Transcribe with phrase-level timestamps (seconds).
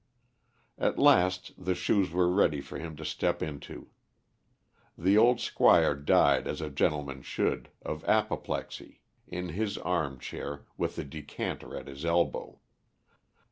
[0.79, 3.91] At last the shoes were ready for him to step into.
[4.97, 11.03] The old Squire died as a gentleman should, of apoplexy, in his armchair, with a
[11.03, 12.57] decanter at his elbow.